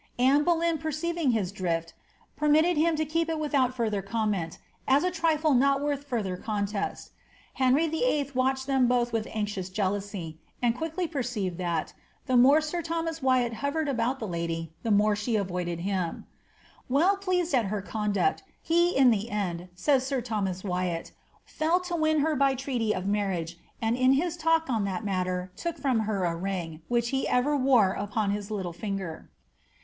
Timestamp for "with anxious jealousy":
9.13-10.39